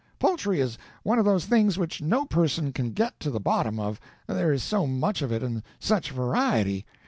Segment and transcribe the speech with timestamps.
[0.17, 3.99] Poultry is one of those things which no person can get to the bottom of,
[4.25, 6.87] there is so much of it and such variety.